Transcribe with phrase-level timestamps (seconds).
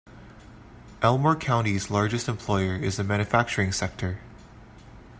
[1.03, 4.19] Elmore County's largest employer is the manufacturing sector.